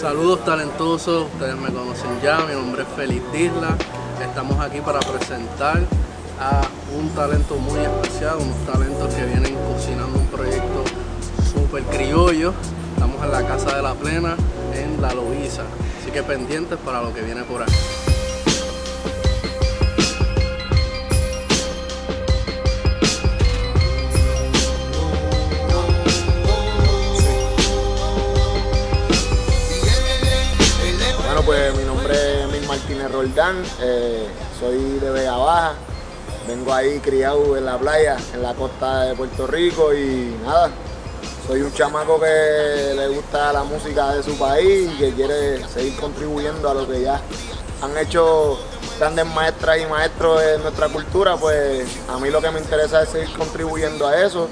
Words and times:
Saludos 0.00 0.44
talentosos, 0.44 1.26
ustedes 1.32 1.56
me 1.56 1.70
conocen 1.70 2.20
ya, 2.22 2.38
mi 2.46 2.54
nombre 2.54 2.82
es 2.82 2.88
Feliz 2.96 3.22
Disla. 3.32 3.76
Estamos 4.20 4.58
aquí 4.60 4.80
para 4.80 4.98
presentar 5.00 5.78
a 6.40 6.62
un 6.98 7.10
talento 7.10 7.56
muy 7.56 7.80
especial, 7.80 8.38
unos 8.38 8.56
talentos 8.64 9.12
que 9.14 9.24
vienen 9.26 9.54
cocinando 9.72 10.18
un 10.18 10.26
proyecto 10.28 10.84
súper 11.52 11.82
criollo. 11.84 12.54
Estamos 12.94 13.22
en 13.22 13.30
la 13.30 13.46
Casa 13.46 13.76
de 13.76 13.82
la 13.82 13.92
Plena, 13.94 14.36
en 14.74 15.02
La 15.02 15.12
Loiza, 15.12 15.62
así 16.00 16.10
que 16.10 16.22
pendientes 16.22 16.78
para 16.78 17.02
lo 17.02 17.12
que 17.12 17.20
viene 17.20 17.42
por 17.42 17.62
aquí. 17.62 17.99
Eh, 33.80 34.28
soy 34.60 34.78
de 35.00 35.10
Vega 35.10 35.36
Baja, 35.36 35.74
vengo 36.46 36.72
ahí 36.72 37.00
criado 37.00 37.56
en 37.56 37.64
la 37.64 37.78
playa, 37.78 38.16
en 38.32 38.42
la 38.42 38.54
costa 38.54 39.06
de 39.06 39.16
Puerto 39.16 39.46
Rico 39.48 39.92
y 39.92 40.36
nada, 40.44 40.70
soy 41.48 41.62
un 41.62 41.72
chamaco 41.72 42.20
que 42.20 42.94
le 42.94 43.08
gusta 43.08 43.52
la 43.52 43.64
música 43.64 44.14
de 44.14 44.22
su 44.22 44.38
país 44.38 44.88
y 44.94 44.98
que 44.98 45.12
quiere 45.14 45.66
seguir 45.68 45.96
contribuyendo 45.96 46.70
a 46.70 46.74
lo 46.74 46.86
que 46.86 47.02
ya 47.02 47.20
han 47.82 47.98
hecho 47.98 48.56
grandes 49.00 49.24
maestras 49.34 49.78
y 49.80 49.86
maestros 49.86 50.42
en 50.42 50.60
nuestra 50.60 50.88
cultura, 50.88 51.34
pues 51.34 51.86
a 52.06 52.18
mí 52.18 52.28
lo 52.28 52.42
que 52.42 52.50
me 52.50 52.60
interesa 52.60 53.02
es 53.02 53.08
seguir 53.08 53.30
contribuyendo 53.30 54.06
a 54.06 54.20
eso. 54.20 54.50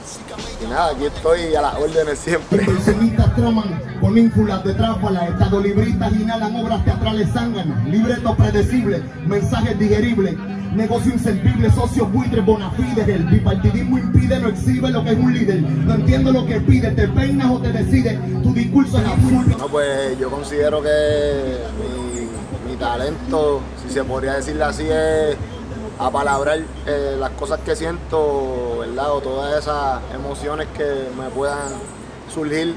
Y 0.62 0.66
nada, 0.66 0.92
aquí 0.92 1.04
estoy 1.04 1.54
a 1.54 1.60
las 1.60 1.74
órdenes 1.74 2.18
siempre. 2.18 2.64
Inversionistas 2.64 3.36
traman 3.36 3.78
con 4.00 4.16
ínfulas 4.16 4.64
de 4.64 4.72
tráfala, 4.72 5.28
estado 5.28 5.60
libristas 5.60 6.12
inhalan 6.14 6.56
obras 6.56 6.82
teatrales 6.82 7.28
zánganas, 7.30 7.84
libretos 7.84 8.36
predecibles, 8.36 9.02
mensajes 9.26 9.78
digeribles, 9.78 10.34
negocio 10.74 11.12
inservible, 11.12 11.70
socios 11.70 12.10
buitres, 12.10 12.42
bonafides, 12.42 13.06
el 13.06 13.24
bipartidismo 13.24 13.98
impide, 13.98 14.40
no 14.40 14.48
exhibe 14.48 14.90
lo 14.90 15.04
que 15.04 15.10
es 15.10 15.18
un 15.18 15.34
líder, 15.34 15.60
no 15.60 15.94
entiendo 15.94 16.32
lo 16.32 16.46
que 16.46 16.58
pide, 16.62 16.90
te 16.92 17.06
peinas 17.08 17.50
o 17.50 17.58
te 17.60 17.70
decides, 17.70 18.18
tu 18.42 18.54
discurso 18.54 18.98
es 18.98 19.06
absurdo. 19.06 19.58
No, 19.58 19.68
pues 19.68 20.18
yo 20.18 20.30
considero 20.30 20.80
que 20.80 21.58
mi 21.78 22.07
talento, 22.78 23.60
si 23.82 23.92
se 23.92 24.04
podría 24.04 24.34
decirle 24.34 24.64
así, 24.64 24.88
es 24.88 25.36
apalabrar 25.98 26.60
eh, 26.86 27.16
las 27.18 27.30
cosas 27.30 27.60
que 27.60 27.74
siento, 27.74 28.78
¿verdad? 28.80 29.12
O 29.12 29.20
todas 29.20 29.58
esas 29.58 30.00
emociones 30.14 30.68
que 30.76 31.08
me 31.18 31.28
puedan 31.30 31.72
surgir 32.32 32.74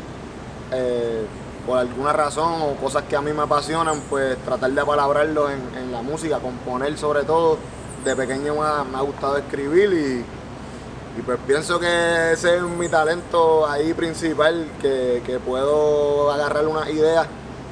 eh, 0.72 1.26
por 1.66 1.78
alguna 1.78 2.14
razón 2.14 2.62
o 2.62 2.76
cosas 2.76 3.04
que 3.04 3.16
a 3.16 3.22
mí 3.22 3.32
me 3.32 3.44
apasionan, 3.44 4.02
pues 4.10 4.38
tratar 4.40 4.72
de 4.72 4.82
apalabrarlo 4.82 5.50
en, 5.50 5.92
la 5.92 6.02
música, 6.02 6.40
componer 6.40 6.98
sobre 6.98 7.24
todo. 7.24 7.58
De 8.04 8.16
pequeño 8.16 8.56
me 8.56 8.98
ha, 8.98 9.02
gustado 9.02 9.38
escribir 9.38 9.94
y, 9.94 11.20
y 11.20 11.22
pues 11.22 11.38
pienso 11.46 11.80
que 11.80 12.32
ese 12.32 12.58
es 12.58 12.64
mi 12.64 12.90
talento 12.90 13.68
ahí 13.68 13.94
principal, 13.94 14.68
que, 14.82 15.22
que 15.24 15.38
puedo 15.40 16.32
agarrar 16.32 16.66
unas 16.66 16.90
ideas, 16.90 17.28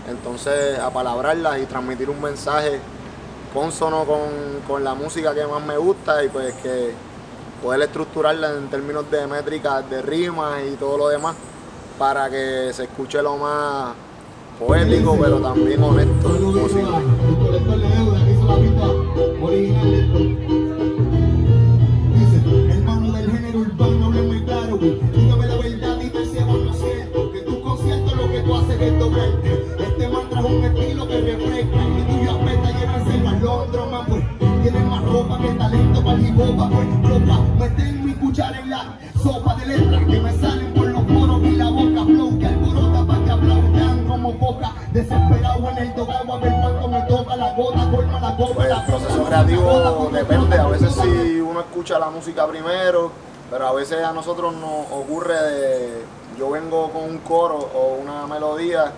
entonces 0.10 0.80
apalabrarlas 0.80 1.60
y 1.60 1.66
transmitir 1.66 2.10
un 2.10 2.22
mensaje 2.22 2.80
consono 3.54 4.06
con, 4.06 4.20
con 4.68 4.84
la 4.84 4.94
música 4.94 5.34
que 5.34 5.46
más 5.46 5.64
me 5.64 5.78
gusta 5.78 6.24
y 6.24 6.30
pues 6.30 6.54
que 6.56 6.94
poder 7.64 7.82
estructurarla 7.82 8.52
en 8.52 8.70
términos 8.70 9.10
de 9.12 9.28
métricas, 9.28 9.90
de 9.90 10.02
rimas 10.02 10.62
y 10.72 10.76
todo 10.76 10.98
lo 10.98 11.10
demás 11.10 11.36
para 11.98 12.30
que 12.30 12.72
se 12.74 12.84
escuche 12.84 13.22
lo 13.22 13.38
más 13.38 13.94
poético 14.58 15.18
pero 15.20 15.40
también 15.40 15.84
honesto 15.84 16.30
posible. 16.30 16.98
Dice, 22.14 22.72
hermano 22.72 23.12
del 23.12 23.32
género 23.32 23.60
urbano, 23.60 24.06
háblame 24.06 24.44
claro, 24.46 24.80
Un 30.40 30.64
estilo 30.64 31.08
que 31.08 31.22
refresca. 31.22 31.78
Y 31.98 32.02
tuyo 32.04 32.32
apesta 32.32 32.72
llevárselo 32.72 33.30
al 33.30 33.48
otro, 33.48 33.86
man, 33.88 34.06
pues. 34.08 34.24
Tiene 34.62 34.80
más 34.86 35.04
ropa 35.04 35.38
que 35.40 35.50
talento 35.50 36.04
para 36.04 36.18
el 36.18 36.28
hip 36.28 36.40
hop, 36.40 36.70
pues. 36.72 37.10
Ropa, 37.10 37.40
meten 37.60 38.06
mi 38.06 38.14
cuchara 38.14 38.60
en 38.60 38.70
la 38.70 38.98
sopa 39.22 39.56
de 39.56 39.66
letras 39.66 40.06
que 40.06 40.20
me 40.20 40.34
salen 40.40 40.74
por 40.74 40.88
los 40.88 41.04
poros 41.04 41.44
y 41.44 41.52
la 41.52 41.70
boca 41.70 42.06
flow 42.06 42.40
que 42.40 42.46
alborota 42.46 43.06
pa' 43.06 43.24
que 43.26 43.32
aplaudan 43.32 44.08
como 44.08 44.34
boca. 44.34 44.74
Desesperado 44.94 45.70
en 45.72 45.78
el 45.78 45.96
dogado 45.96 46.34
a 46.34 46.38
ver 46.38 46.54
cuánto 46.62 46.88
me 46.88 47.02
toca 47.02 47.36
la 47.36 47.54
gota, 47.54 47.92
colma 47.92 48.20
la 48.20 48.38
copa, 48.38 48.54
Pues 48.56 48.70
el 48.70 48.86
proceso 48.86 49.24
creativo 49.26 50.10
depende, 50.14 50.58
a 50.58 50.68
veces 50.68 50.94
si 50.94 51.42
uno 51.42 51.60
escucha 51.60 52.00
la 52.00 52.10
música 52.10 52.48
primero, 52.48 53.12
pero 53.52 53.68
a 53.68 53.74
veces 53.74 54.04
a 54.04 54.14
nosotros 54.14 54.54
nos 54.56 54.86
ocurre 54.92 55.36
de, 55.36 56.04
yo 56.38 56.50
vengo 56.50 56.90
con 56.92 57.04
un 57.04 57.18
coro 57.20 57.58
o 57.76 57.98
una 58.02 58.26
melodía 58.26 58.94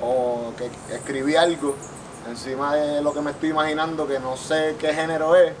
o 0.00 0.52
que 0.56 0.70
escribí 0.94 1.36
algo 1.36 1.74
encima 2.28 2.74
de 2.74 3.02
lo 3.02 3.12
que 3.12 3.20
me 3.20 3.30
estoy 3.30 3.50
imaginando 3.50 4.06
que 4.06 4.18
no 4.18 4.36
sé 4.36 4.76
qué 4.78 4.92
género 4.92 5.36
es, 5.36 5.52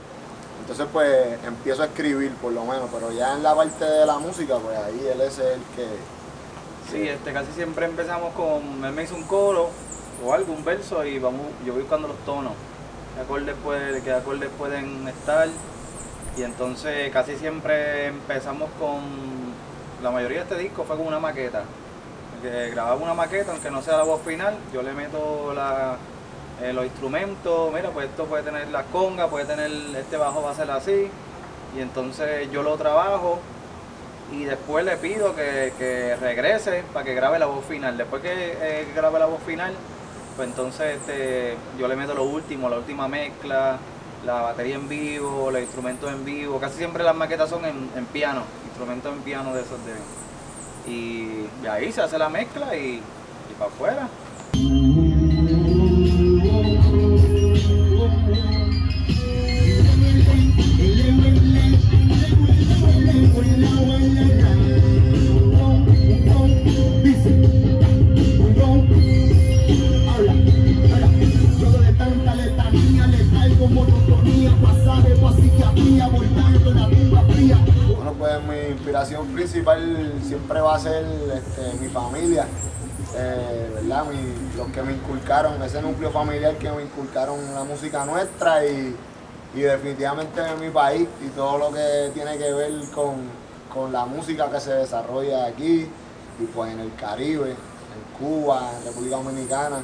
entonces 0.60 0.86
pues 0.92 1.38
empiezo 1.44 1.82
a 1.82 1.86
escribir 1.86 2.32
por 2.36 2.52
lo 2.52 2.64
menos, 2.64 2.88
pero 2.92 3.12
ya 3.12 3.34
en 3.34 3.42
la 3.42 3.54
parte 3.54 3.84
de 3.84 4.04
la 4.04 4.18
música 4.18 4.56
pues 4.56 4.76
ahí 4.76 5.08
él 5.12 5.20
es 5.20 5.38
el 5.38 5.60
que... 5.76 5.86
Sí, 6.90 7.08
este, 7.08 7.32
casi 7.32 7.52
siempre 7.52 7.86
empezamos 7.86 8.32
con, 8.34 8.84
él 8.84 8.92
me 8.92 9.02
hizo 9.04 9.14
un 9.14 9.24
coro 9.24 9.70
o 10.24 10.32
algo, 10.32 10.52
un 10.52 10.64
verso 10.64 11.04
y 11.04 11.18
vamos, 11.18 11.42
yo 11.64 11.72
voy 11.72 11.82
buscando 11.82 12.08
los 12.08 12.18
tonos, 12.24 12.52
qué 13.14 13.22
acordes, 13.22 13.54
puede, 13.62 14.02
qué 14.02 14.12
acordes 14.12 14.50
pueden 14.58 15.06
estar 15.08 15.48
y 16.36 16.42
entonces 16.42 17.10
casi 17.12 17.36
siempre 17.36 18.06
empezamos 18.06 18.68
con, 18.78 19.00
la 20.02 20.10
mayoría 20.10 20.38
de 20.38 20.42
este 20.44 20.58
disco 20.58 20.84
fue 20.84 20.96
con 20.96 21.06
una 21.06 21.18
maqueta, 21.18 21.62
que 21.62 21.85
grababa 22.42 22.96
una 22.96 23.14
maqueta, 23.14 23.52
aunque 23.52 23.70
no 23.70 23.82
sea 23.82 23.96
la 23.98 24.04
voz 24.04 24.22
final, 24.22 24.54
yo 24.72 24.82
le 24.82 24.92
meto 24.92 25.52
la, 25.54 25.96
eh, 26.62 26.72
los 26.72 26.84
instrumentos, 26.84 27.72
mira, 27.72 27.90
pues 27.90 28.06
esto 28.06 28.24
puede 28.24 28.42
tener 28.42 28.68
la 28.68 28.84
conga, 28.84 29.28
puede 29.28 29.44
tener, 29.44 29.70
este 29.96 30.16
bajo 30.16 30.42
va 30.42 30.50
a 30.50 30.54
ser 30.54 30.70
así, 30.70 31.10
y 31.76 31.80
entonces 31.80 32.50
yo 32.50 32.62
lo 32.62 32.76
trabajo 32.76 33.40
y 34.32 34.44
después 34.44 34.84
le 34.84 34.96
pido 34.96 35.34
que, 35.34 35.72
que 35.78 36.16
regrese 36.16 36.82
para 36.92 37.04
que 37.04 37.14
grabe 37.14 37.38
la 37.38 37.46
voz 37.46 37.64
final. 37.64 37.96
Después 37.96 38.22
que 38.22 38.56
eh, 38.60 38.86
grabe 38.94 39.18
la 39.18 39.26
voz 39.26 39.40
final, 39.42 39.72
pues 40.36 40.48
entonces 40.48 40.96
este, 40.96 41.56
yo 41.78 41.88
le 41.88 41.96
meto 41.96 42.14
lo 42.14 42.24
último, 42.24 42.68
la 42.68 42.78
última 42.78 43.08
mezcla, 43.08 43.78
la 44.24 44.42
batería 44.42 44.74
en 44.74 44.88
vivo, 44.88 45.50
los 45.50 45.60
instrumentos 45.60 46.12
en 46.12 46.24
vivo. 46.24 46.58
Casi 46.58 46.78
siempre 46.78 47.04
las 47.04 47.14
maquetas 47.14 47.48
son 47.48 47.64
en, 47.64 48.06
piano, 48.06 48.42
instrumentos 48.66 49.12
en 49.12 49.20
piano 49.22 49.54
de 49.54 49.62
esos 49.62 49.84
de. 49.86 49.92
Y, 50.86 51.46
y 51.62 51.66
ahí 51.68 51.92
se 51.92 52.02
hace 52.02 52.18
la 52.18 52.28
mezcla 52.28 52.76
y, 52.76 53.00
y 53.50 53.54
para 53.58 53.70
afuera. 53.70 54.08
Siempre 80.22 80.60
va 80.60 80.74
a 80.76 80.78
ser 80.78 81.04
este, 81.34 81.74
mi 81.80 81.88
familia, 81.88 82.46
eh, 83.16 83.70
¿verdad? 83.74 84.04
Mi- 84.06 84.56
los 84.56 84.68
que 84.68 84.82
me 84.82 84.92
inculcaron, 84.92 85.62
ese 85.62 85.82
núcleo 85.82 86.10
familiar 86.10 86.54
que 86.56 86.70
me 86.70 86.82
inculcaron 86.82 87.38
la 87.54 87.64
música 87.64 88.04
nuestra 88.04 88.64
y, 88.64 88.96
y 89.54 89.60
definitivamente 89.60 90.40
mi 90.60 90.70
país 90.70 91.06
y 91.24 91.28
todo 91.30 91.58
lo 91.58 91.72
que 91.72 92.10
tiene 92.14 92.38
que 92.38 92.52
ver 92.52 92.72
con, 92.94 93.14
con 93.72 93.92
la 93.92 94.06
música 94.06 94.50
que 94.50 94.60
se 94.60 94.72
desarrolla 94.72 95.46
aquí 95.46 95.88
y 96.40 96.44
pues 96.54 96.72
en 96.72 96.80
el 96.80 96.94
Caribe, 96.96 97.50
en 97.50 98.18
Cuba, 98.18 98.70
en 98.78 98.84
República 98.86 99.16
Dominicana, 99.16 99.78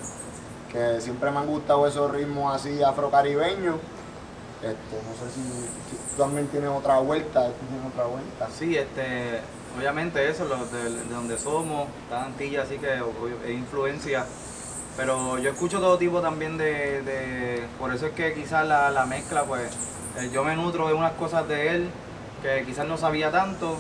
que 0.71 1.01
siempre 1.01 1.31
me 1.31 1.39
han 1.39 1.47
gustado 1.47 1.87
esos 1.87 2.11
ritmos 2.11 2.55
así 2.55 2.83
afrocaribeños. 2.83 3.77
Este, 4.63 4.97
no 4.97 5.13
sé 5.19 5.35
si, 5.35 6.17
también 6.17 6.47
tienes 6.47 6.71
otra 6.71 6.99
vuelta, 7.01 7.41
tienes 7.41 7.93
otra 7.93 8.05
vuelta. 8.05 8.49
Sí, 8.57 8.77
este, 8.77 9.41
obviamente 9.77 10.29
eso, 10.29 10.45
lo 10.45 10.57
de, 10.67 10.91
de 11.05 11.15
donde 11.15 11.39
somos, 11.39 11.89
la 12.11 12.25
Antilla, 12.25 12.63
así 12.63 12.77
que 12.79 12.95
es 12.95 13.51
influencia. 13.51 14.25
Pero 14.97 15.39
yo 15.39 15.51
escucho 15.51 15.81
todo 15.81 15.97
tipo 15.99 16.21
también 16.21 16.59
de, 16.59 17.03
de- 17.03 17.63
por 17.79 17.93
eso 17.95 18.07
es 18.07 18.13
que 18.13 18.35
quizás 18.35 18.67
la, 18.67 18.91
la 18.91 19.07
mezcla, 19.07 19.45
pues, 19.45 19.63
eh, 20.19 20.31
yo 20.33 20.45
me 20.45 20.55
nutro 20.55 20.87
de 20.89 20.95
unas 20.95 21.13
cosas 21.13 21.49
de 21.49 21.69
él 21.77 21.91
que 22.43 22.65
quizás 22.67 22.87
no 22.87 22.99
sabía 22.99 23.31
tanto 23.31 23.77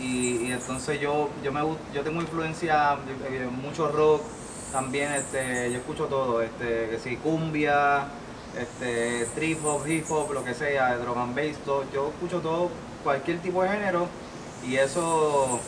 y, 0.00 0.50
entonces 0.52 1.00
yo, 1.00 1.28
yo, 1.42 1.52
me, 1.52 1.60
yo 1.92 2.02
tengo 2.02 2.20
influencia, 2.20 2.96
eh, 3.28 3.48
mucho 3.50 3.88
rock, 3.88 4.22
también 4.70 5.12
este, 5.12 5.70
yo 5.72 5.78
escucho 5.78 6.06
todo, 6.06 6.40
este, 6.42 6.98
si 7.00 7.16
cumbia, 7.16 8.04
este, 8.56 9.26
trip 9.34 9.64
hop, 9.64 9.86
hip 9.86 10.04
hop, 10.10 10.32
lo 10.32 10.44
que 10.44 10.54
sea, 10.54 10.96
drum 10.96 11.18
and 11.18 11.34
bass, 11.34 11.56
todo, 11.64 11.84
yo 11.92 12.08
escucho 12.08 12.40
todo, 12.40 12.70
cualquier 13.02 13.40
tipo 13.40 13.62
de 13.62 13.70
género 13.70 14.06
y 14.66 14.76
eso, 14.76 15.60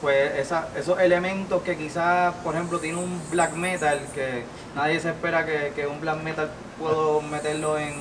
pues 0.00 0.34
esa- 0.38 0.68
esos 0.76 0.98
elementos 1.00 1.62
que 1.62 1.76
quizás, 1.76 2.34
por 2.44 2.54
ejemplo, 2.54 2.78
tiene 2.78 2.98
un 2.98 3.20
black 3.30 3.52
metal, 3.54 4.00
que 4.14 4.44
nadie 4.76 5.00
se 5.00 5.10
espera 5.10 5.44
que, 5.46 5.72
que 5.74 5.86
un 5.86 6.00
black 6.00 6.22
metal 6.22 6.50
puedo 6.78 7.20
meterlo 7.22 7.78
en, 7.78 7.94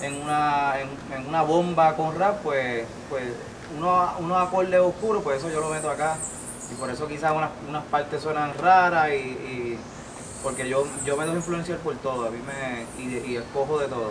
en, 0.00 0.22
una, 0.22 0.74
en, 0.80 1.26
una 1.28 1.42
bomba 1.42 1.94
con 1.96 2.18
rap, 2.18 2.40
pues, 2.42 2.84
pues 3.10 3.24
unos, 3.78 4.10
unos 4.20 4.46
acordes 4.48 4.80
oscuros, 4.80 5.22
pues 5.22 5.38
eso 5.38 5.50
yo 5.50 5.60
lo 5.60 5.68
meto 5.70 5.90
acá. 5.90 6.16
Y 6.70 6.74
por 6.76 6.90
eso 6.90 7.06
quizás 7.06 7.32
unas, 7.32 7.50
unas 7.68 7.84
partes 7.84 8.22
suenan 8.22 8.54
raras 8.58 9.10
y, 9.10 9.14
y- 9.14 9.78
porque 10.42 10.68
yo, 10.68 10.84
yo 11.04 11.16
me 11.16 11.24
dejo 11.24 11.36
influenciar 11.36 11.78
por 11.78 11.94
todo, 11.96 12.26
a 12.26 12.30
mí 12.30 12.38
me, 12.44 13.00
y, 13.00 13.32
y 13.32 13.36
escojo 13.36 13.78
de 13.78 13.86
todo. 13.86 14.10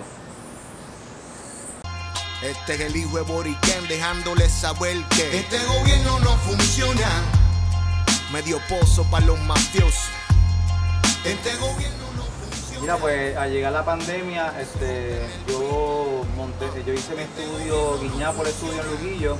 Este 2.41 2.73
es 2.73 2.79
el 2.81 2.95
hijo 2.95 3.17
de 3.17 3.23
Boriquén 3.23 3.88
dejándole 3.88 4.49
saber 4.49 4.97
que 5.15 5.38
este 5.39 5.59
gobierno 5.65 6.19
no 6.19 6.35
funciona. 6.38 7.07
Medio 8.33 8.59
pozo 8.67 9.03
para 9.11 9.25
los 9.27 9.39
mafiosos. 9.41 10.05
Este 11.23 11.53
gobierno 11.57 12.05
no 12.17 12.23
funciona. 12.23 12.81
Mira, 12.81 12.97
pues 12.97 13.38
al 13.38 13.51
llegar 13.51 13.73
la 13.73 13.85
pandemia, 13.85 14.53
este, 14.59 15.21
yo 15.47 16.25
monté, 16.35 16.65
yo 16.85 16.93
hice 16.93 17.13
mi 17.15 17.21
estudio, 17.23 17.99
Guiñapo 17.99 18.41
el 18.41 18.47
estudio 18.47 18.81
en 18.81 18.88
Luquillo, 18.91 19.38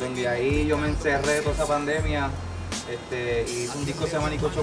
donde 0.00 0.26
ahí 0.28 0.66
yo 0.66 0.78
me 0.78 0.88
encerré 0.88 1.40
toda 1.42 1.54
esa 1.54 1.66
pandemia, 1.66 2.30
este, 2.90 3.42
hice 3.50 3.76
un 3.76 3.84
disco 3.84 4.04
que 4.04 4.10
se 4.12 4.16
llama 4.16 4.30
Nicocho 4.30 4.62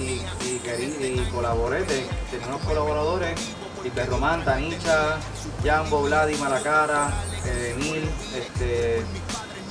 y, 0.00 0.02
y, 0.02 0.60
querí- 0.64 0.96
y 1.26 1.30
colaboré, 1.30 1.82
te- 1.82 2.08
tenía 2.30 2.46
unos 2.46 2.62
colaboradores, 2.62 3.38
y 3.86 3.90
Perromán, 3.90 4.44
Tanicha, 4.44 5.18
Jambo, 5.64 6.02
Vladi, 6.02 6.34
Malacara, 6.36 7.10
eh, 7.44 7.74
Emil, 7.76 8.08
este, 8.34 9.02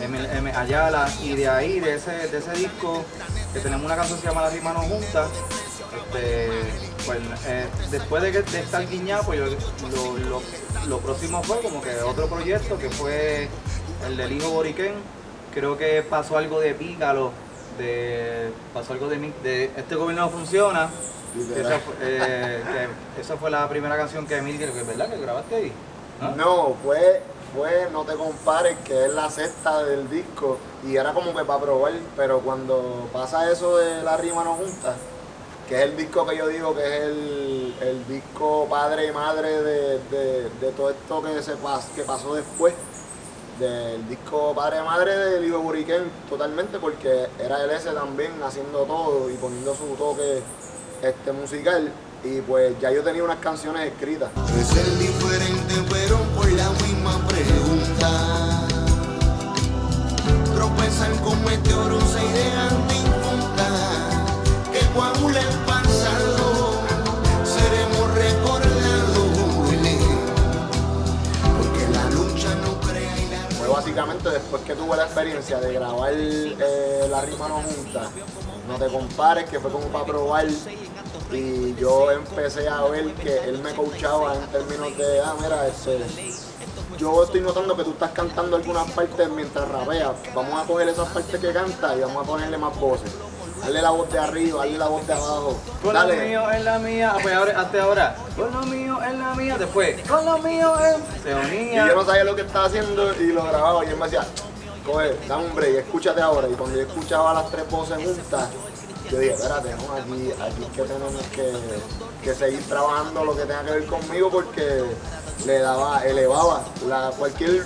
M, 0.01 0.37
M 0.37 0.51
Ayala, 0.55 1.07
y 1.21 1.35
de 1.35 1.47
ahí, 1.49 1.79
de 1.79 1.95
ese, 1.95 2.11
de 2.11 2.37
ese 2.37 2.51
disco, 2.53 3.03
que 3.53 3.59
tenemos 3.59 3.85
una 3.85 3.95
canción 3.95 4.17
que 4.19 4.23
se 4.23 4.29
llama 4.33 4.43
La 4.43 4.49
Rima 4.49 4.73
No 4.73 4.83
este, 4.83 6.49
pues, 7.05 7.19
eh, 7.47 7.67
después 7.91 8.23
de, 8.23 8.31
que, 8.31 8.41
de 8.41 8.59
estar 8.59 8.87
guiñado, 8.87 9.23
pues 9.23 9.39
yo- 9.39 9.45
lo, 9.89 10.17
lo- 10.29 10.41
lo 10.87 10.99
próximo 10.99 11.41
fue 11.43 11.59
como 11.61 11.81
que 11.81 11.95
otro 12.01 12.27
proyecto 12.27 12.77
que 12.77 12.89
fue 12.89 13.49
el 14.05 14.17
del 14.17 14.33
hijo 14.33 14.49
Boriquén. 14.49 14.93
Creo 15.53 15.77
que 15.77 16.01
pasó 16.07 16.37
algo 16.37 16.59
de 16.59 16.73
pícalo, 16.75 17.31
de, 17.77 18.51
pasó 18.73 18.93
algo 18.93 19.07
de, 19.07 19.17
de 19.41 19.71
este 19.77 19.95
gobierno 19.95 20.25
no 20.25 20.29
funciona. 20.31 20.89
Esa 21.59 21.79
fue, 21.79 21.93
eh, 22.01 22.63
que 23.15 23.21
esa 23.21 23.37
fue 23.37 23.49
la 23.51 23.67
primera 23.69 23.97
canción 23.97 24.25
que 24.27 24.37
Emil, 24.37 24.57
que 24.57 24.65
es 24.65 24.87
verdad 24.87 25.09
que 25.09 25.19
grabaste 25.19 25.55
ahí. 25.55 25.71
¿no? 26.21 26.35
No, 26.35 26.75
fue, 26.83 27.21
fue 27.55 27.89
No 27.91 28.03
te 28.03 28.13
compares, 28.15 28.77
que 28.85 29.05
es 29.05 29.13
la 29.13 29.29
sexta 29.29 29.83
del 29.83 30.09
disco, 30.09 30.57
y 30.85 30.95
era 30.95 31.13
como 31.13 31.35
que 31.35 31.43
para 31.43 31.59
probar, 31.61 31.93
pero 32.15 32.39
cuando 32.39 33.09
pasa 33.11 33.51
eso 33.51 33.77
de 33.77 34.01
la 34.03 34.15
rima 34.17 34.43
no 34.43 34.53
junta, 34.55 34.95
que 35.67 35.75
es 35.75 35.81
el 35.81 35.97
disco 35.97 36.25
que 36.27 36.37
yo 36.37 36.47
digo 36.47 36.75
que 36.75 36.85
es 36.85 37.03
el, 37.03 37.75
el 37.81 38.07
disco 38.07 38.67
padre 38.69 39.07
y 39.07 39.11
madre 39.11 39.61
de, 39.63 39.99
de- 40.11 40.49
de 40.61 40.71
todo 40.75 40.91
esto 40.91 41.21
que, 41.23 41.41
se 41.41 41.55
pas, 41.55 41.85
que 41.95 42.03
pasó 42.03 42.35
después, 42.35 42.73
del 43.59 44.07
disco 44.09 44.53
padre 44.53 44.79
y 44.81 44.85
madre 44.85 45.17
del 45.17 45.45
hijo 45.45 45.59
Buriquén, 45.59 46.11
totalmente, 46.29 46.77
porque 46.77 47.27
era 47.39 47.63
el 47.63 47.71
S 47.71 47.89
también 47.91 48.31
haciendo 48.43 48.83
todo 48.83 49.29
y 49.29 49.33
poniendo 49.35 49.73
su 49.73 49.85
toque 49.95 50.41
este 51.01 51.31
musical, 51.31 51.91
y 52.23 52.41
pues 52.41 52.73
ya 52.79 52.91
yo 52.91 53.03
tenía 53.03 53.23
unas 53.23 53.37
canciones 53.37 53.91
escritas. 53.91 54.29
Es 54.59 54.67
ser 54.67 54.97
diferente, 54.97 55.75
pero 55.89 56.17
por 56.35 56.51
la 56.51 56.69
misma 56.69 57.19
pregunta. 57.27 58.61
Tropezar 60.55 61.11
con 61.21 61.43
meteoros 61.43 62.03
e 62.15 62.25
ideas 62.25 62.73
difuntas 62.87 64.25
que 64.71 64.79
coagula 64.93 65.39
el 65.39 65.57
pasado. 65.65 66.81
Seremos 67.43 68.15
recordados, 68.15 69.27
porque 71.57 71.87
la 71.93 72.09
lucha 72.09 72.55
no 72.55 72.79
crea 72.81 73.17
y 73.17 73.29
la 73.29 73.55
Fue 73.55 73.67
básicamente 73.67 74.29
después 74.29 74.63
que 74.63 74.73
tuve 74.73 74.97
la 74.97 75.03
experiencia 75.03 75.59
de 75.59 75.73
grabar 75.73 76.13
eh, 76.15 77.07
La 77.09 77.21
Rima 77.21 77.47
No 77.49 77.61
Junta, 77.61 78.09
No 78.67 78.79
Te 78.79 78.87
Compares, 78.91 79.47
que 79.49 79.59
fue 79.59 79.69
como 79.71 79.87
para 79.87 80.05
probar. 80.05 80.47
Y 81.35 81.75
yo 81.75 82.11
empecé 82.11 82.67
a 82.69 82.81
ver 82.83 83.13
que 83.15 83.37
él 83.49 83.59
me 83.61 83.73
coachaba 83.73 84.35
en 84.35 84.47
términos 84.47 84.97
de, 84.97 85.19
ah, 85.19 85.33
mira, 85.41 85.67
este, 85.67 85.99
yo 86.97 87.23
estoy 87.23 87.41
notando 87.41 87.75
que 87.75 87.83
tú 87.83 87.91
estás 87.91 88.11
cantando 88.11 88.55
algunas 88.55 88.89
partes 88.91 89.29
mientras 89.29 89.67
rapeas. 89.67 90.11
Vamos 90.33 90.63
a 90.63 90.65
coger 90.65 90.87
esas 90.89 91.09
partes 91.09 91.39
que 91.39 91.51
canta 91.51 91.95
y 91.95 92.01
vamos 92.01 92.23
a 92.23 92.27
ponerle 92.27 92.57
más 92.57 92.79
voces. 92.79 93.11
Darle 93.61 93.81
la 93.81 93.89
voz 93.89 94.09
de 94.11 94.19
arriba, 94.19 94.59
darle 94.59 94.77
la 94.77 94.87
voz 94.87 95.07
de 95.07 95.13
abajo. 95.13 95.57
Con 95.81 95.93
lo 95.93 95.99
Dale. 95.99 96.27
mío 96.27 96.51
es 96.51 96.63
la 96.63 96.79
mía, 96.79 97.11
ah, 97.15 97.19
pues 97.21 97.35
ahora, 97.35 97.59
hasta 97.59 97.83
ahora, 97.83 98.15
con 98.37 98.53
lo 98.53 98.61
mío 98.67 98.99
es 99.01 99.17
la 99.17 99.33
mía, 99.33 99.57
después, 99.57 100.07
con 100.07 100.25
lo 100.25 100.37
mío 100.39 100.73
es, 100.79 101.23
se 101.23 101.31
Y 101.31 101.33
unía. 101.33 101.87
yo 101.87 101.95
no 101.95 102.05
sabía 102.05 102.23
lo 102.25 102.35
que 102.35 102.41
estaba 102.43 102.65
haciendo 102.65 103.13
y 103.15 103.27
lo 103.27 103.43
grababa 103.43 103.83
y 103.83 103.89
él 103.89 103.97
me 103.97 104.05
decía, 104.05 104.25
coge, 104.85 105.15
dame 105.27 105.45
un 105.45 105.55
break, 105.55 105.75
escúchate 105.77 106.21
ahora. 106.21 106.47
Y 106.47 106.53
cuando 106.53 106.75
yo 106.77 106.83
escuchaba 106.83 107.33
las 107.33 107.49
tres 107.49 107.67
voces 107.71 107.97
juntas, 107.97 108.49
yo 109.09 109.19
dije, 109.19 109.33
espérate, 109.33 109.69
no, 109.75 109.93
aquí, 109.93 110.31
aquí 110.31 110.65
que 110.75 110.81
tenemos 110.83 111.21
que, 111.33 111.51
que 112.23 112.33
seguir 112.33 112.61
trabajando 112.67 113.23
lo 113.23 113.35
que 113.35 113.41
tenga 113.41 113.63
que 113.63 113.71
ver 113.71 113.85
conmigo 113.85 114.29
porque 114.29 114.83
le 115.45 115.59
daba, 115.59 116.05
elevaba 116.05 116.63
cualquier 117.17 117.65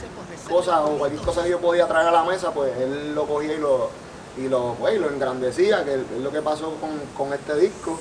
cosa 0.49 0.83
o 0.83 0.97
cualquier 0.97 1.23
cosa 1.23 1.43
que 1.43 1.49
yo 1.49 1.59
podía 1.59 1.87
traer 1.87 2.07
a 2.07 2.11
la 2.11 2.23
mesa, 2.23 2.51
pues 2.51 2.75
él 2.77 3.13
lo 3.15 3.25
cogía 3.25 3.53
y 3.53 3.57
lo, 3.57 3.89
y 4.37 4.47
lo, 4.47 4.75
pues, 4.79 4.99
lo 4.99 5.09
engrandecía, 5.09 5.83
que 5.85 5.95
es 5.95 6.21
lo 6.21 6.31
que 6.31 6.41
pasó 6.41 6.75
con, 6.75 6.91
con 7.17 7.33
este 7.33 7.55
disco. 7.55 7.97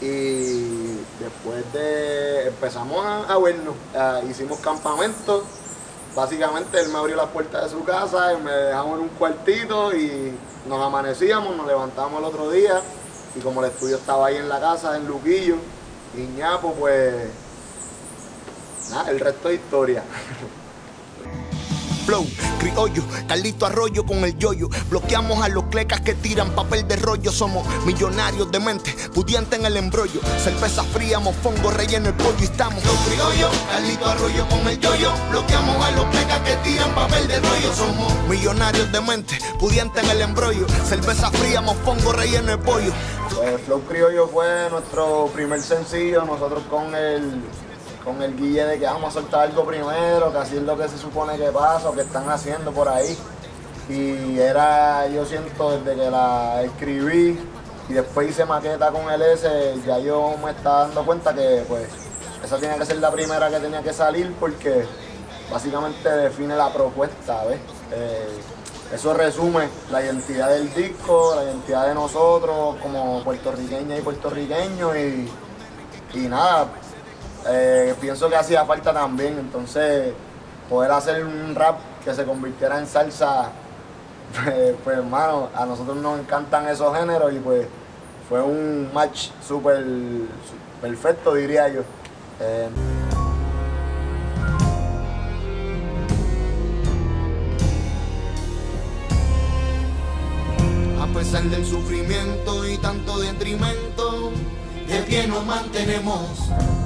Y 0.00 0.96
después 1.18 1.72
de 1.72 2.48
empezamos 2.48 3.04
a, 3.04 3.32
a 3.32 3.38
vernos, 3.38 3.74
hicimos 4.30 4.58
campamentos. 4.60 5.42
Básicamente 6.18 6.80
él 6.80 6.88
me 6.88 6.98
abrió 6.98 7.14
las 7.14 7.28
puertas 7.28 7.62
de 7.62 7.70
su 7.78 7.84
casa 7.84 8.32
y 8.32 8.42
me 8.42 8.50
dejamos 8.50 8.98
en 8.98 9.04
un 9.04 9.08
cuartito 9.10 9.94
y 9.94 10.36
nos 10.68 10.84
amanecíamos, 10.84 11.56
nos 11.56 11.64
levantamos 11.64 12.18
el 12.18 12.24
otro 12.24 12.50
día 12.50 12.82
y 13.36 13.38
como 13.38 13.62
el 13.62 13.70
estudio 13.70 13.98
estaba 13.98 14.26
ahí 14.26 14.34
en 14.34 14.48
la 14.48 14.58
casa, 14.58 14.96
en 14.96 15.06
Luquillo, 15.06 15.54
y 16.16 16.22
ñapo, 16.36 16.74
pues 16.74 17.14
nada, 18.90 19.10
el 19.12 19.20
resto 19.20 19.48
es 19.48 19.60
historia. 19.60 20.02
Flow, 22.08 22.26
criollo, 22.58 23.02
Carlito 23.28 23.66
Arroyo 23.66 24.06
con 24.06 24.24
el 24.24 24.38
yoyo. 24.38 24.70
Bloqueamos 24.88 25.44
a 25.44 25.48
los 25.50 25.64
clecas 25.64 26.00
que 26.00 26.14
tiran 26.14 26.48
papel 26.52 26.88
de 26.88 26.96
rollo. 26.96 27.30
Somos 27.30 27.68
millonarios 27.84 28.50
de 28.50 28.58
mente, 28.60 28.96
pudientes 29.12 29.58
en 29.58 29.66
el 29.66 29.76
embrollo. 29.76 30.18
Cerveza 30.42 30.84
fría, 30.84 31.18
mofongo, 31.18 31.70
relleno 31.70 32.08
el 32.08 32.14
pollo 32.14 32.38
y 32.40 32.44
estamos. 32.44 32.82
Los 32.82 32.96
criollos, 33.00 33.50
Carlito 33.70 34.06
Arroyo 34.06 34.48
con 34.48 34.66
el 34.66 34.80
yoyo. 34.80 35.12
Bloqueamos 35.30 35.84
a 35.84 35.90
los 35.90 36.06
clecas 36.06 36.40
que 36.40 36.56
tiran 36.70 36.94
papel 36.94 37.28
de 37.28 37.40
rollo. 37.40 37.74
Somos 37.74 38.26
millonarios 38.26 38.90
de 38.90 39.00
mente, 39.02 39.38
pudientes 39.60 40.02
en 40.02 40.08
el 40.08 40.22
embrollo. 40.22 40.66
Cerveza 40.88 41.30
fría, 41.30 41.60
mofongo, 41.60 42.14
relleno 42.14 42.52
el 42.52 42.58
pollo. 42.60 42.90
Pues 43.36 43.60
Flow 43.66 43.82
Criollo 43.82 44.28
fue 44.28 44.70
nuestro 44.70 45.26
primer 45.34 45.60
sencillo, 45.60 46.24
nosotros 46.24 46.62
con 46.70 46.94
el, 46.94 47.42
con 48.04 48.22
el 48.22 48.36
guille 48.36 48.64
de 48.64 48.78
que 48.78 48.86
vamos 48.86 49.10
a 49.10 49.20
soltar 49.20 49.48
algo 49.48 49.64
primero, 49.64 50.32
que 50.32 50.38
así 50.38 50.56
es 50.56 50.62
lo 50.62 50.76
que 50.76 50.88
se 50.88 50.98
supone 50.98 51.36
que 51.36 51.50
pasa 51.50 51.88
o 51.88 51.94
que 51.94 52.02
están 52.02 52.28
haciendo 52.28 52.72
por 52.72 52.88
ahí. 52.88 53.16
Y 53.88 54.38
era, 54.38 55.06
yo 55.08 55.24
siento, 55.24 55.78
desde 55.78 55.96
que 55.96 56.10
la 56.10 56.62
escribí 56.62 57.38
y 57.88 57.92
después 57.92 58.28
hice 58.28 58.44
maqueta 58.44 58.90
con 58.90 59.10
el 59.10 59.22
S, 59.22 59.74
ya 59.86 59.98
yo 59.98 60.34
me 60.44 60.50
estaba 60.50 60.80
dando 60.82 61.04
cuenta 61.06 61.34
que 61.34 61.64
pues 61.66 61.88
esa 62.44 62.58
tenía 62.58 62.76
que 62.76 62.84
ser 62.84 62.98
la 62.98 63.10
primera 63.10 63.50
que 63.50 63.58
tenía 63.58 63.82
que 63.82 63.92
salir 63.92 64.34
porque 64.38 64.84
básicamente 65.50 66.08
define 66.08 66.54
la 66.56 66.72
propuesta, 66.72 67.44
¿ves? 67.44 67.60
Eh, 67.92 68.40
eso 68.92 69.12
resume 69.12 69.68
la 69.90 70.02
identidad 70.02 70.48
del 70.48 70.72
disco, 70.72 71.34
la 71.36 71.44
identidad 71.44 71.88
de 71.88 71.94
nosotros 71.94 72.76
como 72.82 73.22
puertorriqueñas 73.22 73.98
y 73.98 74.02
puertorriqueños 74.02 74.96
y, 74.96 75.28
y 76.14 76.20
nada, 76.28 76.68
eh, 77.48 77.94
pienso 78.00 78.28
que 78.28 78.36
hacía 78.36 78.64
falta 78.64 78.92
también, 78.92 79.38
entonces 79.38 80.12
poder 80.68 80.90
hacer 80.92 81.24
un 81.24 81.54
rap 81.54 81.78
que 82.04 82.14
se 82.14 82.24
convirtiera 82.24 82.78
en 82.78 82.86
salsa, 82.86 83.50
pues, 84.44 84.74
pues 84.84 84.98
hermano, 84.98 85.48
a 85.54 85.64
nosotros 85.66 85.96
nos 85.96 86.20
encantan 86.20 86.68
esos 86.68 86.96
géneros 86.96 87.32
y 87.32 87.38
pues 87.38 87.66
fue 88.28 88.42
un 88.42 88.90
match 88.92 89.30
súper 89.46 89.84
perfecto 90.80 91.34
diría 91.34 91.68
yo. 91.68 91.80
Eh, 92.40 92.68
pesar 101.18 101.42
del 101.44 101.66
sufrimiento 101.66 102.64
y 102.68 102.78
tanto 102.78 103.18
detrimento, 103.18 104.30
de 104.88 105.02
pie 105.02 105.26
nos 105.26 105.44
mantenemos. 105.44 106.20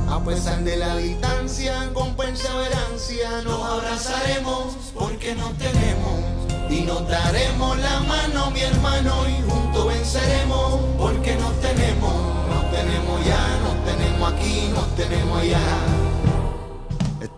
A 0.09 0.23
pesar 0.25 0.63
de 0.65 0.77
la 0.77 0.97
distancia, 0.97 1.91
con 1.95 2.15
perseverancia 2.17 3.43
nos 3.45 3.63
abrazaremos 3.65 4.75
porque 4.95 5.35
nos 5.35 5.57
tenemos. 5.57 6.21
Y 6.69 6.83
nos 6.83 7.07
daremos 7.09 7.79
la 7.79 8.01
mano, 8.01 8.51
mi 8.51 8.61
hermano, 8.61 9.15
y 9.29 9.51
juntos 9.51 9.87
venceremos 9.89 10.81
porque 10.99 11.37
nos 11.37 11.61
tenemos. 11.61 12.15
Nos 12.49 12.71
tenemos 12.71 13.25
ya, 13.25 13.59
nos 13.63 13.85
tenemos 13.85 14.33
aquí, 14.33 14.69
nos 14.75 14.97
tenemos 14.97 15.39
allá. 15.39 16.02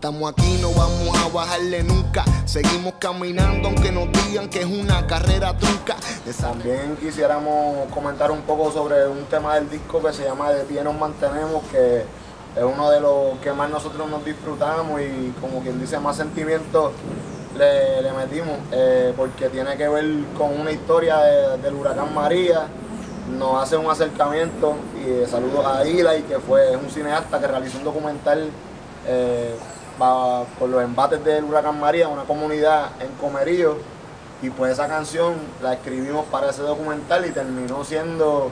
Estamos 0.05 0.33
aquí, 0.33 0.59
no 0.61 0.69
vamos 0.69 1.17
a 1.17 1.27
bajarle 1.29 1.81
nunca. 1.81 2.23
Seguimos 2.45 2.93
caminando 2.99 3.69
aunque 3.69 3.91
nos 3.91 4.07
digan 4.11 4.47
que 4.49 4.59
es 4.59 4.65
una 4.67 5.07
carrera 5.07 5.57
trunca. 5.57 5.95
También 6.39 6.95
quisiéramos 6.97 7.91
comentar 7.91 8.29
un 8.29 8.41
poco 8.41 8.71
sobre 8.71 9.07
un 9.07 9.23
tema 9.25 9.55
del 9.55 9.67
disco 9.67 9.99
que 10.03 10.13
se 10.13 10.23
llama 10.25 10.51
De 10.51 10.63
pie 10.65 10.83
nos 10.83 10.93
mantenemos, 10.95 11.63
que 11.71 12.01
es 12.01 12.63
uno 12.63 12.91
de 12.91 12.99
los 13.01 13.39
que 13.39 13.51
más 13.51 13.67
nosotros 13.71 14.07
nos 14.07 14.23
disfrutamos 14.23 15.01
y 15.01 15.33
como 15.41 15.61
quien 15.61 15.79
dice 15.81 15.97
más 15.99 16.17
sentimientos 16.17 16.91
le, 17.57 18.03
le 18.03 18.11
metimos, 18.13 18.59
eh, 18.73 19.11
porque 19.17 19.49
tiene 19.49 19.75
que 19.75 19.87
ver 19.87 20.05
con 20.37 20.51
una 20.61 20.69
historia 20.71 21.17
de- 21.17 21.57
del 21.57 21.73
huracán 21.73 22.13
María. 22.13 22.67
Nos 23.39 23.59
hace 23.63 23.75
un 23.75 23.89
acercamiento 23.89 24.75
y 25.03 25.09
eh, 25.23 25.27
saludos 25.27 25.65
a 25.65 25.81
Eli, 25.81 26.21
que 26.29 26.37
fue 26.37 26.77
un 26.77 26.91
cineasta 26.91 27.39
que 27.39 27.47
realizó 27.47 27.79
un 27.79 27.85
documental 27.85 28.51
eh, 29.07 29.55
por 29.97 30.69
los 30.69 30.83
embates 30.83 31.23
del 31.23 31.43
huracán 31.45 31.79
María, 31.79 32.07
una 32.07 32.23
comunidad 32.23 32.91
en 32.99 33.11
Comerío. 33.13 33.77
Y 34.41 34.49
pues 34.49 34.73
esa 34.73 34.87
canción 34.87 35.35
la 35.61 35.73
escribimos 35.73 36.25
para 36.25 36.49
ese 36.49 36.61
documental 36.61 37.25
y 37.25 37.31
terminó 37.31 37.83
siendo 37.83 38.51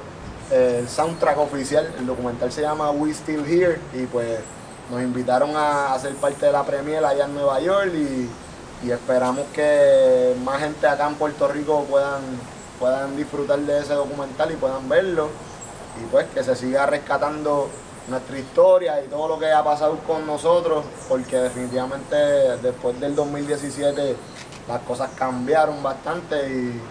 eh, 0.51 0.77
el 0.79 0.89
soundtrack 0.89 1.37
oficial. 1.37 1.93
El 1.99 2.07
documental 2.07 2.51
se 2.51 2.61
llama 2.61 2.91
We 2.91 3.13
Still 3.13 3.45
Here 3.45 3.79
y 3.93 4.05
pues 4.05 4.39
nos 4.89 5.01
invitaron 5.01 5.55
a 5.55 5.93
hacer 5.93 6.13
parte 6.15 6.45
de 6.45 6.51
la 6.51 6.63
premiere 6.63 7.05
allá 7.05 7.25
en 7.25 7.33
Nueva 7.33 7.59
York 7.59 7.91
y, 7.93 8.29
y 8.85 8.91
esperamos 8.91 9.45
que 9.53 10.35
más 10.43 10.59
gente 10.59 10.87
acá 10.87 11.07
en 11.07 11.15
Puerto 11.15 11.47
Rico 11.47 11.85
puedan, 11.89 12.21
puedan 12.79 13.15
disfrutar 13.15 13.59
de 13.59 13.79
ese 13.79 13.93
documental 13.93 14.51
y 14.51 14.55
puedan 14.55 14.87
verlo 14.89 15.29
y 16.01 16.05
pues 16.11 16.25
que 16.33 16.43
se 16.43 16.55
siga 16.55 16.85
rescatando 16.85 17.69
nuestra 18.07 18.37
historia 18.37 19.03
y 19.03 19.07
todo 19.07 19.27
lo 19.27 19.39
que 19.39 19.51
ha 19.51 19.63
pasado 19.63 19.97
con 20.05 20.25
nosotros, 20.25 20.83
porque 21.07 21.37
definitivamente 21.37 22.15
después 22.61 22.99
del 22.99 23.15
2017 23.15 24.15
las 24.67 24.81
cosas 24.81 25.09
cambiaron 25.17 25.81
bastante 25.81 26.35
y, 26.49 26.81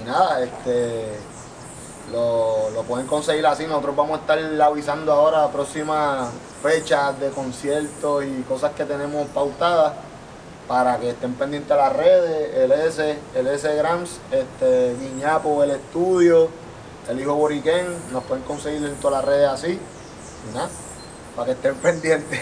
y 0.00 0.04
nada, 0.04 0.42
este 0.42 1.18
lo, 2.12 2.70
lo 2.70 2.82
pueden 2.82 3.06
conseguir 3.06 3.46
así. 3.46 3.66
Nosotros 3.66 3.96
vamos 3.96 4.18
a 4.18 4.20
estar 4.20 4.62
avisando 4.62 5.12
ahora 5.12 5.48
próximas 5.48 6.30
fechas 6.62 7.18
de 7.20 7.30
conciertos 7.30 8.24
y 8.24 8.42
cosas 8.42 8.72
que 8.72 8.84
tenemos 8.84 9.26
pautadas 9.28 9.92
para 10.66 10.98
que 10.98 11.10
estén 11.10 11.32
pendientes 11.34 11.74
las 11.74 11.92
redes, 11.94 12.54
el 12.54 12.72
S, 12.72 13.18
el 13.34 13.46
S 13.46 13.74
Grams, 13.74 14.20
este, 14.30 14.94
Guiñapo, 15.00 15.62
el 15.64 15.70
estudio, 15.70 16.48
el 17.08 17.20
hijo 17.20 17.34
Boriquén, 17.34 17.86
nos 18.12 18.24
pueden 18.24 18.44
conseguir 18.44 18.84
en 18.84 18.94
todas 18.96 19.18
las 19.18 19.24
redes 19.24 19.48
así. 19.48 19.78
Nada, 20.54 20.68
para 21.34 21.46
que 21.46 21.52
estén 21.52 21.74
pendientes. 21.82 22.40